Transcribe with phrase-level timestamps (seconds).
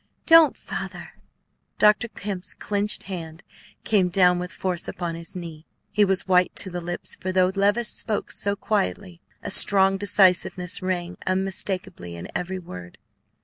[0.25, 1.13] "Don't, Father!"
[1.77, 2.07] Dr.
[2.07, 3.43] Kemp's clinched hand
[3.83, 5.67] came down with force upon his knee.
[5.91, 10.81] He was white to the lips, for though Levice spoke so quietly, a strong decisiveness
[10.81, 12.97] rang unmistakably in every word.